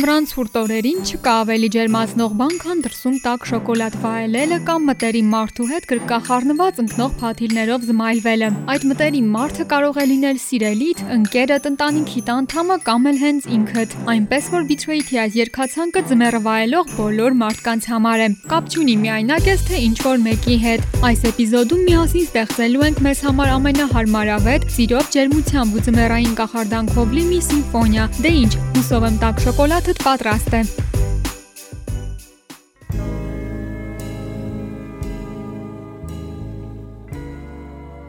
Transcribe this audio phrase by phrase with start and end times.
[0.00, 5.66] Ձմռան ցուրտ օրերին չկա ավելի ջերմացնող բան, քան դրսում տաք շոկոլադ վայելելը կամ մտերիմ մարդու
[5.70, 12.78] հետ գրկախառնված ընկնող փաթիլներով զմայլվելը։ Այդ մտերիմ մարդը կարող է լինել սիրելիդ, ընկերդ, ընտանիքիդ անդամը
[12.88, 18.30] կամ էլ հենց ինքդ։ Այնպես որ Betrayed-ի այս երկացանկը ձմեռը վայելող բոլոր մարդկանց համար է։
[18.48, 23.22] Կապ չունի միայնակ ես թե ինչ որ մեկի հետ։ Այս էպիզոդում միասին ստեղծելու ենք մեզ
[23.28, 29.44] համար ամենահարմարավետ, սիրով, ջերմությամբ ու ձմեռային կախարդանքով լի մի սիմֆոնիա։ Դե ինչ, հուսով եմ տաք
[29.44, 30.89] շոկոլադ cât 4 aste.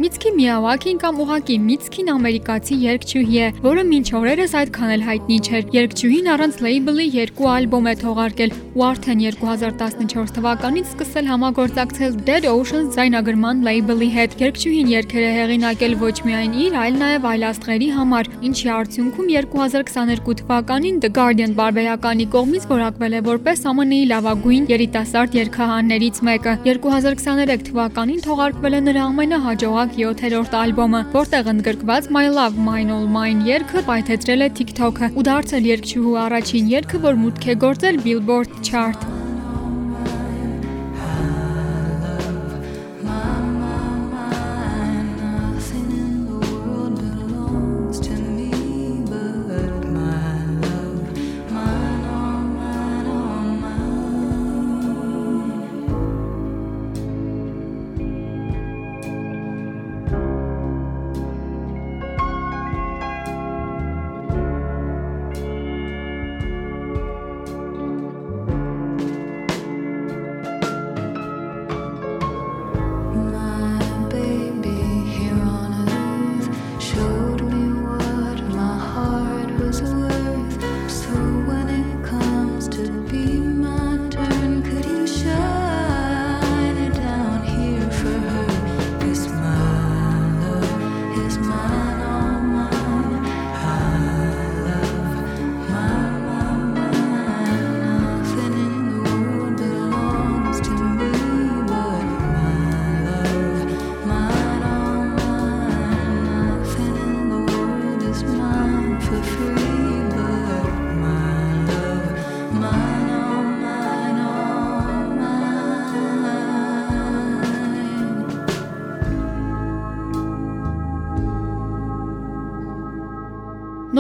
[0.02, 5.68] Միցքի Միավակին կամ ուղակի Միցքին ամերիկացի երգչուհի է, որը մինչ օրերս այդքան էլ հայտնի չէր։
[5.76, 12.98] Երգչուհին առանց լեյբլի երկու ալբոմ է թողարկել ու արդեն 2014 թվականից սկսել համագործակցել Dead Oceans
[12.98, 18.32] ձայնագրման լեյբլի հետ։ Երգչուհին երգեր է հեղինակել ոչ միայն իր, այլ նաև այլ աստղերի համար,
[18.50, 26.24] ինչի արդյունքում 2022 թվականին The Guardian բարբերականի կողմից որակվել է որպես ԱՄՆ-ի լավագույն երիտասարդ երգահաններից
[26.32, 32.94] մեկը։ 2023 թվականին թողարկվել է նրա ամենահաջողակ հեղինակ 7-րդ ալբոմը, որտեղ ընդգրկված My Love Mine
[32.96, 38.06] All Mine երգը պայթեցրել է TikTok-ը ու դարձել երգչուհու առաջին երգը, որ մուտք է գործել
[38.06, 39.21] Billboard chart։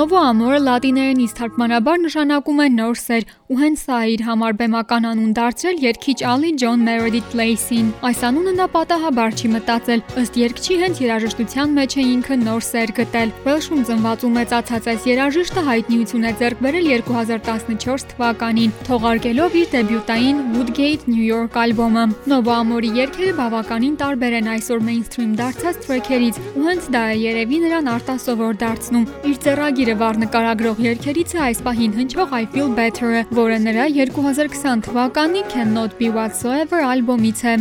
[0.02, 5.34] Novo Amor լատիներենից թարգմանաբար նշանակում է նոր սեր, ու հենց սա իր համար բեմական անուն
[5.38, 11.02] դարձրել երգիչ Ալի Ջոն Meredith Lacey-ին։ Այս անունը նա պատահաբար չի մտածել, ըստ երգչի հենց
[11.04, 16.34] երաժշտության մեջ է ինքը նոր սեր գտել։ Welsh-ում ծնված ու մեծացած այս երաժիշտը հայտնիություն է
[16.42, 23.96] ձեռք բերել 2014 թվականին, թողարկելով իր դեբյուտային Woodgate New York ալբոմը։ Novo Amor-ի երգերը բավականին
[24.02, 29.38] տարբեր են այսօր mainstream դարձած տրեքերից, ու հենց դա է երևի նրան արտասովոր դարձնում։ Իր
[29.46, 35.44] ձեռագիրը Վառ նկարագրող երգերից է այս պահին հնչող I Feel Better-ը, որը նրա 2020 թվականի
[35.56, 37.58] Cannot Be Whatsoever ալբոմից է։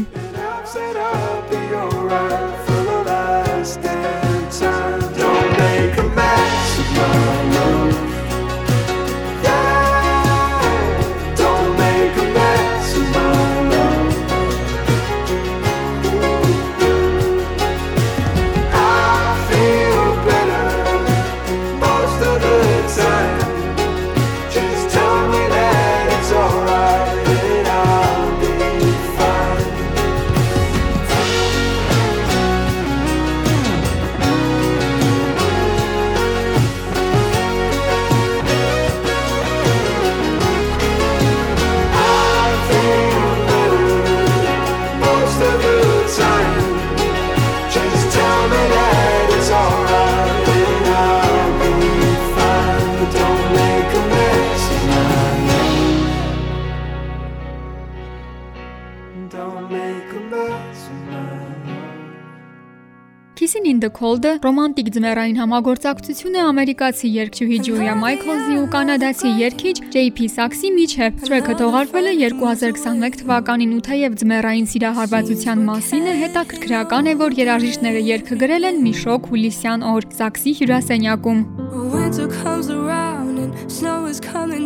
[1.70, 2.49] Don't
[63.40, 69.72] Kissing in the Cold-ը ռոմանտիկ ձմեռային համագործակցություն է ամերիկացի երգչուհի Ջուլիա Մայքլզի ու կանադացի երգիչ
[69.94, 77.08] JP Sachs-ի միջև։ Թրեքը թողարկվել է 2021 թվականին ու թեև ձմեռային սիրահարվածության մասին է, հետաքրքրական
[77.08, 81.40] է, որ երաժիշտները երգը գրել են մի շոկ հուլիսյան օր Sachs-ի հյուրասենյակում.
[81.96, 84.20] Winter comes around and snow is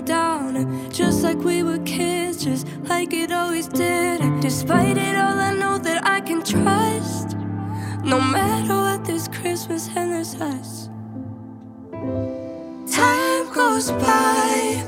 [0.04, 0.90] down.
[0.90, 4.20] Just like we were kids, just like it always did.
[4.40, 7.36] Despite it all, I know that I can trust.
[8.04, 10.88] No matter what, this Christmas and this us.
[12.94, 14.82] Time goes by,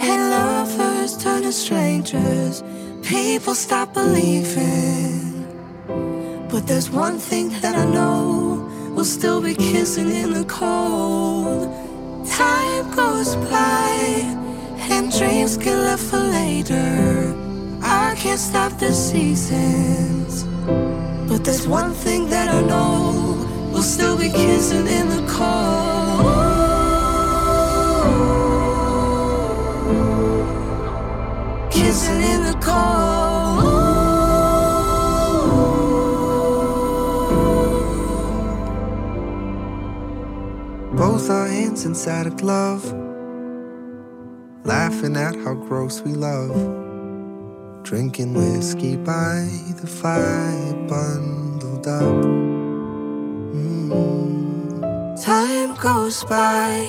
[0.00, 2.62] and lovers turn to strangers.
[3.02, 5.46] People stop believing.
[6.50, 11.85] But there's one thing that I know we'll still be kissing in the cold.
[12.28, 14.22] Time goes by,
[14.90, 17.34] and dreams get left for later.
[17.82, 20.44] I can't stop the seasons.
[21.28, 25.85] But there's one thing that I know we'll still be kissing in the cold.
[41.16, 42.84] Both our hands inside a glove,
[44.64, 46.54] laughing at how gross we love.
[47.84, 49.48] Drinking whiskey by
[49.80, 52.24] the fire, bundled up.
[53.56, 55.24] Mm.
[55.24, 56.86] Time goes by,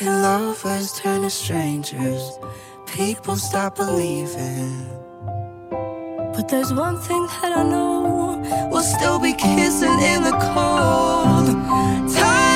[0.00, 2.36] and lovers turn to strangers.
[2.86, 4.88] People stop believing.
[6.34, 8.42] But there's one thing that I know
[8.72, 11.46] we'll still be kissing in the cold.
[12.12, 12.49] Time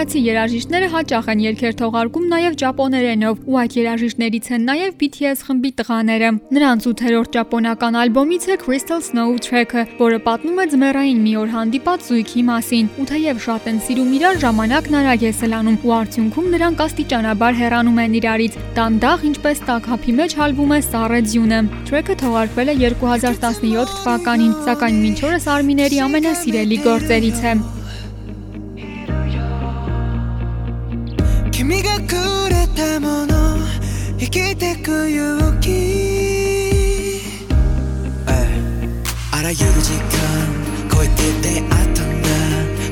[0.00, 5.70] Կորեացի երաժիշտները հաճախ են երգեր թողարկում նաև ճապոներենով, ու այդ երաժիշտներից են նաև BTS խմբի
[5.76, 11.52] տղաները։ Նրանց 8-րդ ճապոնական ալբոմից է Crystal Snow track-ը, որը պատմում է ձմեռային մի օր
[11.52, 16.48] հանդիպած զույգի մասին։ Ու թեև շատ են սիրում իրար, ժամանակն արագ է սլանում, ու արդյունքում
[16.56, 21.60] նրանք աստիճանաբար հեռանում են իրարից։ Դանդաղ ինչպես տակհապի մեջ հալվում է սառը ձյունը։
[21.92, 27.54] Track-ը թողարկվել է 2017 թվականին, սակայն մինչ օրս Արմիների ամենասիրելի գործերից է։
[31.70, 33.56] 君がくれたもの
[34.18, 37.22] 生きてく勇気。
[38.26, 40.10] あらゆる時間
[40.90, 42.28] 超えて出会ったんだ。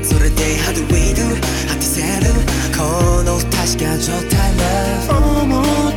[0.05, 1.29] それで How do we do
[1.67, 2.27] 果たせる
[2.73, 5.88] この確か状態 Love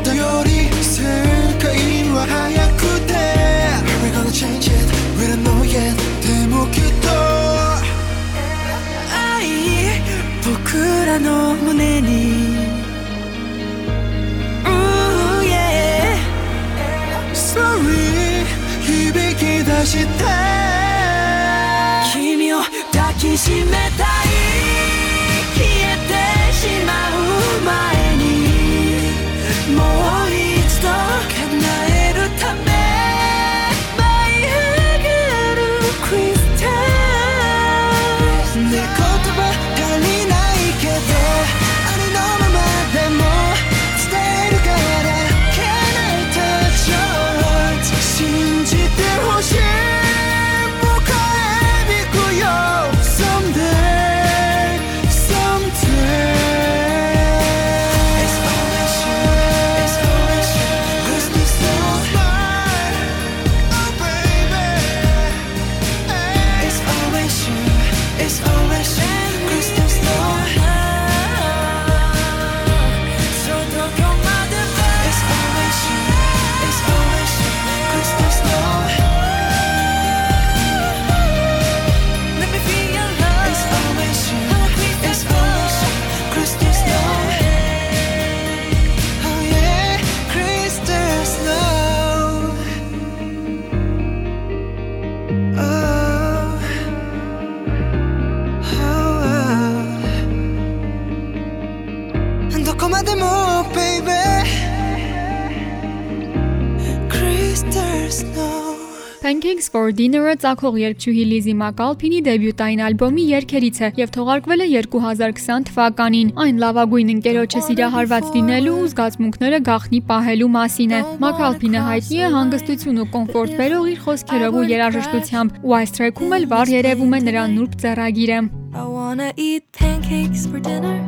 [109.92, 116.32] for Dinner-ը ցակող երգչուհի Լիզի Մակալփինի դեբյուտային ալբոմի երգերից է եւ թողարկվել է 2020 թվականին։
[116.44, 123.02] Այն լավագույն ընկերոջը սիրահարված լինելու ու զգացմունքները գախնի պահելու մասին է։ Մակալփինը հայտնի է հանգստություն
[123.02, 127.48] ու կոմֆորտ բերող իր խոսքերով ու երաժշտությամբ, ու այս թրեքում էլ վառ երևում է նրա
[127.58, 128.40] նուրբ ձեռագիրը։
[128.72, 131.00] I wanna eat pancakes for dinner.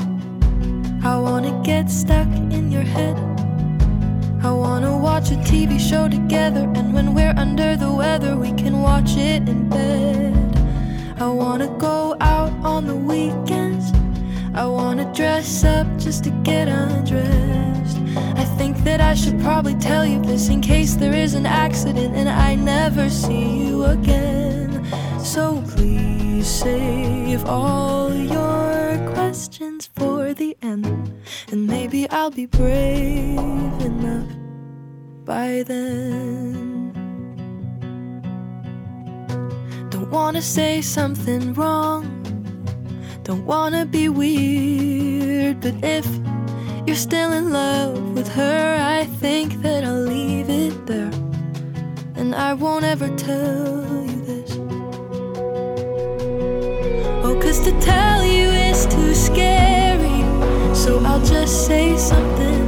[1.03, 3.32] I wanna get stuck in your head.
[4.43, 8.81] I wanna watch a TV show together, and when we're under the weather, we can
[8.81, 10.35] watch it in bed.
[11.17, 13.93] I wanna go out on the weekends.
[14.53, 17.97] I wanna dress up just to get undressed.
[18.35, 22.13] I think that I should probably tell you this in case there is an accident
[22.13, 24.85] and I never see you again.
[25.19, 31.13] So please save all your questions for the end,
[31.49, 33.39] and maybe I'll be brave
[35.25, 36.91] by then.
[39.89, 42.03] Don't wanna say something wrong,
[43.23, 46.05] don't wanna be weird, but if
[46.85, 51.11] you're still in love with her, I think that I'll leave it there.
[52.15, 54.57] And I won't ever tell you this.
[57.23, 60.19] Oh, cause to tell you is too scary.
[60.75, 62.62] So I'll just say something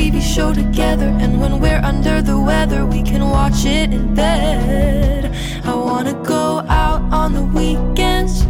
[0.00, 5.30] TV show together, and when we're under the weather, we can watch it in bed.
[5.62, 8.46] I wanna go out on the weekends.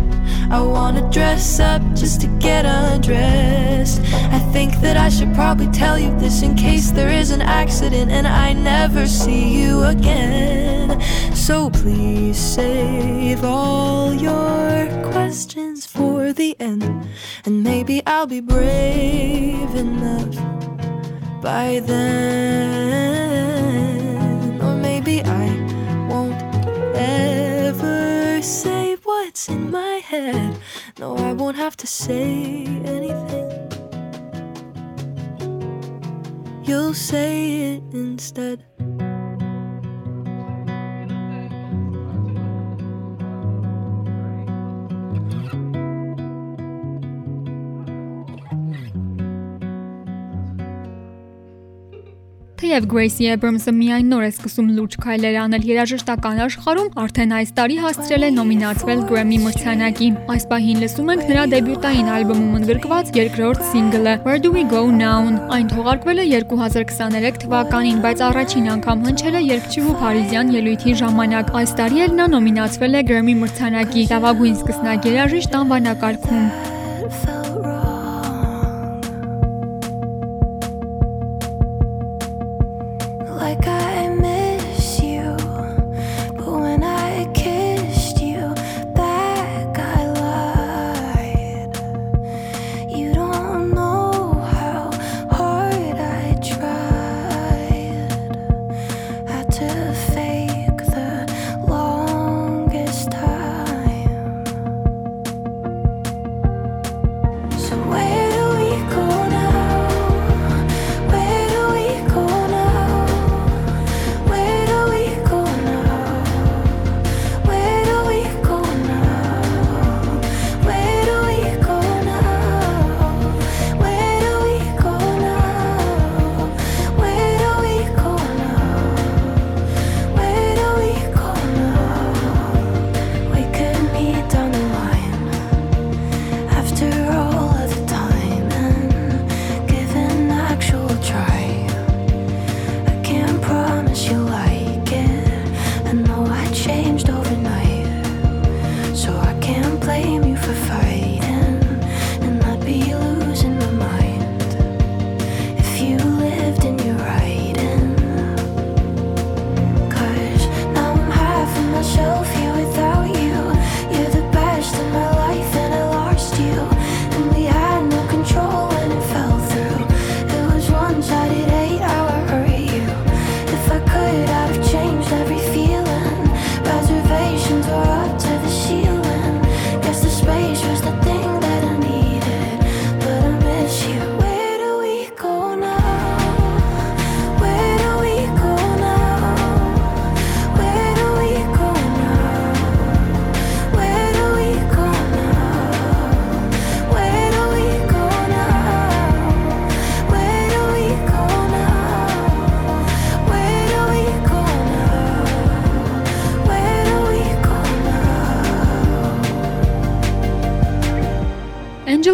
[0.48, 4.00] I wanna dress up just to get undressed.
[4.30, 8.12] I think that I should probably tell you this in case there is an accident
[8.12, 11.02] and I never see you again.
[11.34, 16.84] So please save all your questions for the end,
[17.44, 20.60] and maybe I'll be brave enough
[21.40, 22.20] by then.
[24.60, 25.48] Or maybe I
[26.08, 26.40] won't
[26.94, 30.58] ever say what's in my head.
[30.98, 33.48] No, I won't have to say anything.
[36.64, 38.69] You'll say it instead.
[52.70, 55.64] Թեև Gracie Abrams-ը միայն նոր է սկսում լուրջ քայլեր անել.
[55.66, 61.48] Երաժշտական աշխարհում, արդեն այս տարի հասցրել է նոմինացվել Grammy մրցանակի։ Այս պահին լսում ենք նրա
[61.56, 68.02] դեբյուտային ալբոմում ընդգրկված երկրորդ սինգլը Where Do We Go Now։ Այն թողարկվել է 2023 թվականին,
[68.06, 73.06] բայց առաջին անգամ հնչել է երգչուհու Փարիզյան ելույթի ժամանակ։ Այս տարի էլ նա նոմինացվել է
[73.10, 76.78] Grammy մրցանակի լավագույն սկսնակ երաժիշտ անվանակարգում։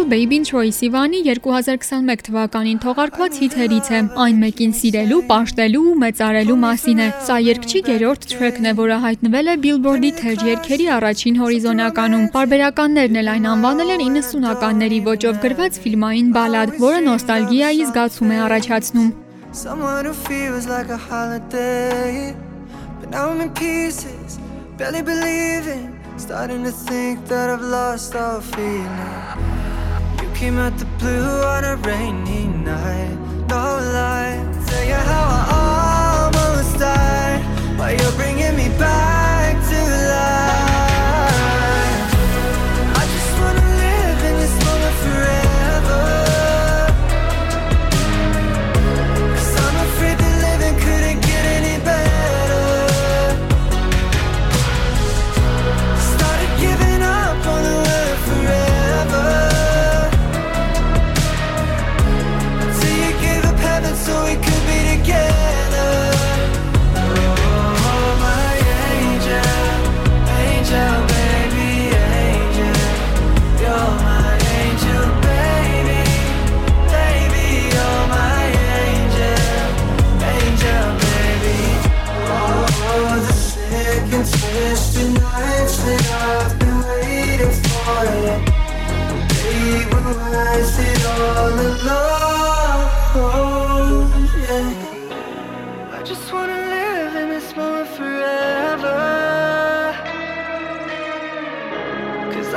[0.07, 7.01] Baby-ին Troye Sivan-ի 2021 թվականին թողարկված հիթերից է։ Այն մեկին սիրելու, պաշտելու ու մեծարելու մասին
[7.03, 13.19] է։ Սա երգչի երրորդ թրեքն է, որը հայտնվել է Billboard-ի թեժ երգերի առաջին հորիզոնականում։ Բարբերականներն
[13.23, 19.11] էլ այն անվանել են 90-ականների ոճով գրված ֆիլմային բալադ, որը նոստալգիայի զգացում է առաջացնում։
[19.51, 22.35] Someone who feels like a holiday
[22.99, 24.39] But now I'm in pieces,
[24.77, 29.56] barely believing Starting to think that I've lost all feeling
[30.37, 33.17] came out the blue on a rainy night.
[33.49, 37.41] No lie, tell you how I almost died.
[37.79, 38.36] While you're bringing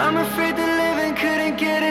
[0.03, 1.90] I'm afraid that living couldn't get any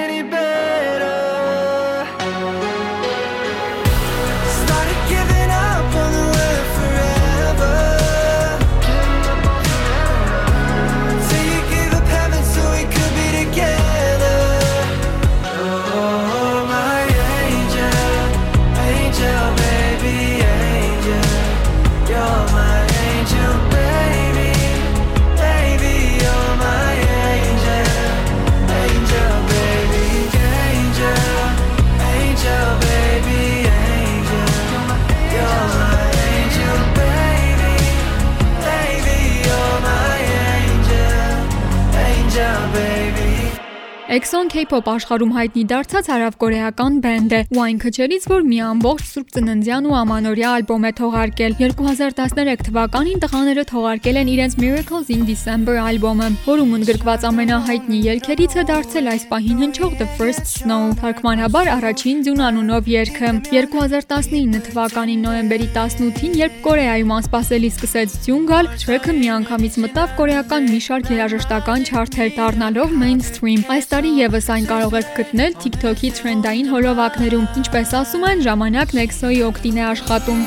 [44.10, 49.28] Exxon K-pop աշխարհում հայտնի դարձած հարավկորեական բենդ է ու այն քչերից, որ մի ամբողջ Սուրբ
[49.36, 55.76] Ծննդյան ու Ամանորյա ալբոմ է թողարկել։ 2013 թվականին տղաները թողարկել են իրենց Miracles in December
[55.84, 62.26] ալբոմը, որում ընդգրկված ամենահայտնի երգերից է դարձել այս պահին հնչող The First Snow, թարգմանաբար առաջին
[62.26, 69.80] ձյուն անունով երգը։ 2019 թվականի նոյեմբերի 18-ին, երբ Կորեայում անսպասելի սկսեց ձյուն գալ, թրեքը միանգամից
[69.86, 75.55] մտավ կորեական մի շարք երաժշտական չարթեր, դառնալով mainstream։ Այս տարի եւս այն կարող եք գտնել
[75.65, 80.45] TikTok-ի թրենդային հոլովակներում։ Ինչպես ասում են, ժամանակն EXO-ի օգտին է աշխատում։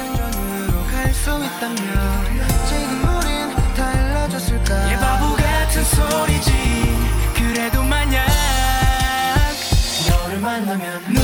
[0.91, 1.91] 갈수 있다면
[2.71, 6.52] 지금 우린 달라졌을까 이 바보 같은 소리지
[7.36, 8.28] 그래도 만약
[10.08, 11.20] 너를 만나면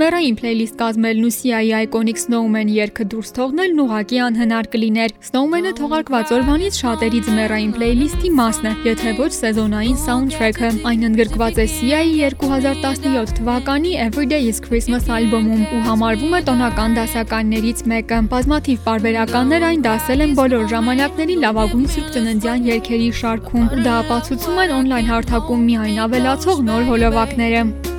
[0.00, 6.32] Ձմեռային պլեյլիստ կազմելն ու Sia-ի Iconic Snowman երգը դուրս թողնելն ուղղակի անհնար կլիներ։ Snowman-ը թողարկված
[6.36, 13.36] օրվանից շատերի ձմեռային պլեյլիստի մասն է, եթե ոչ սեզոնային սաունդթրեքը։ Այն ընդգրկված է Sia-ի 2017
[13.42, 20.24] թվականի Everyday is Christmas ալբոմում ու համարվում է տոնական դասականներից մեկը։ Բազմաթիվ պարբերականներ այն դասել
[20.24, 26.04] են բոլոր ժամանակների լավագույն Սուրբ Ծննդյան երգերի շարքում ու դա ապացուցում են on-line հարթակում միայն
[26.08, 27.89] ավելացող նոր հոլովակները։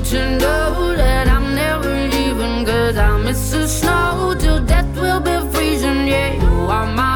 [0.00, 5.36] to know that I'm never leaving, cause I miss the snow till death will be
[5.52, 6.06] freezing.
[6.06, 7.15] Yeah, you are my